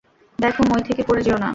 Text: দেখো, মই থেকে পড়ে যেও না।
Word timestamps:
দেখো, 0.39 0.61
মই 0.63 0.81
থেকে 0.87 1.01
পড়ে 1.03 1.21
যেও 1.23 1.37
না। 1.37 1.49